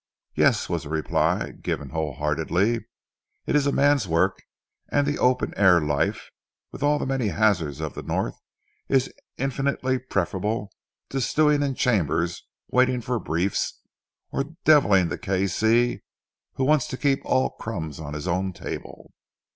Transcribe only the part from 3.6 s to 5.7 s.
a man's work, and the open